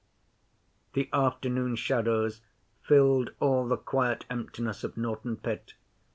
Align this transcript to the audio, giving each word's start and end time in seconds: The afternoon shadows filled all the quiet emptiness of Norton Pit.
The 0.93 1.11
afternoon 1.13 1.75
shadows 1.75 2.41
filled 2.81 3.35
all 3.39 3.67
the 3.67 3.77
quiet 3.77 4.25
emptiness 4.31 4.83
of 4.83 4.97
Norton 4.97 5.37
Pit. 5.37 5.75